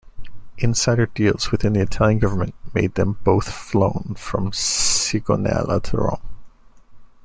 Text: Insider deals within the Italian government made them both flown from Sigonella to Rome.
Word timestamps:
Insider 0.57 1.05
deals 1.05 1.51
within 1.51 1.73
the 1.73 1.81
Italian 1.81 2.17
government 2.17 2.55
made 2.73 2.95
them 2.95 3.19
both 3.23 3.51
flown 3.51 4.15
from 4.17 4.49
Sigonella 4.49 5.79
to 5.83 5.97
Rome. 5.97 6.27